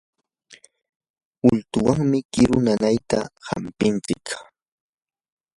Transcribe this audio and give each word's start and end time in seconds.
ultuwanmi 1.49 2.19
kiru 2.31 2.57
nanayta 2.65 3.19
hampikuntsik. 3.47 4.25